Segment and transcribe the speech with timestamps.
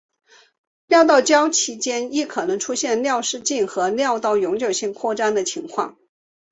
[0.87, 5.95] 尿道交期间亦可能出现尿失禁和尿道永久性扩张的情况。